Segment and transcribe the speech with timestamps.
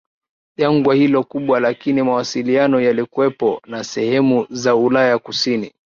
[0.57, 5.73] jangwa hilo kubwa Lakini mawasiliano yalikuwepo na sehemu za Ulaya Kusini